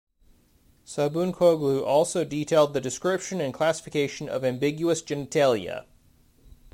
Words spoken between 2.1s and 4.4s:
detailed the description and classification